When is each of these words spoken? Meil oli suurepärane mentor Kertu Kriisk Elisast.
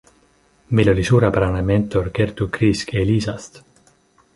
Meil 0.77 0.89
oli 0.93 1.03
suurepärane 1.09 1.61
mentor 1.69 2.11
Kertu 2.19 2.49
Kriisk 2.57 2.93
Elisast. 3.05 3.63